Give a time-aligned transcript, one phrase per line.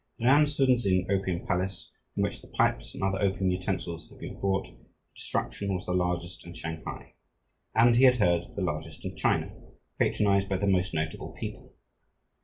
[0.17, 4.17] The Nan Sun Zin Opium Palace, from which the pipes and other opium utensils had
[4.17, 4.73] been brought for
[5.13, 7.13] destruction, was the largest in Shanghai
[7.75, 9.53] and, he had heard, the largest in China,
[9.99, 11.75] patronized by the most notable people.